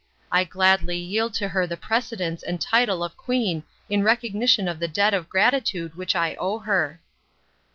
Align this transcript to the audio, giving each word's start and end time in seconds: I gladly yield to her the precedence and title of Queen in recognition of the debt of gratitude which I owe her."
I 0.31 0.45
gladly 0.45 0.97
yield 0.97 1.35
to 1.35 1.49
her 1.49 1.67
the 1.67 1.77
precedence 1.77 2.41
and 2.41 2.59
title 2.59 3.03
of 3.03 3.15
Queen 3.15 3.61
in 3.87 4.01
recognition 4.01 4.67
of 4.67 4.79
the 4.79 4.87
debt 4.87 5.13
of 5.13 5.29
gratitude 5.29 5.93
which 5.93 6.15
I 6.15 6.33
owe 6.39 6.57
her." 6.57 6.99